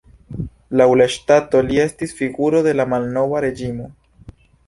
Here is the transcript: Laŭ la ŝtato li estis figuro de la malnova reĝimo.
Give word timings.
Laŭ 0.79 0.87
la 1.01 1.05
ŝtato 1.15 1.61
li 1.67 1.77
estis 1.83 2.15
figuro 2.21 2.63
de 2.69 2.75
la 2.79 2.87
malnova 2.95 3.43
reĝimo. 3.49 3.87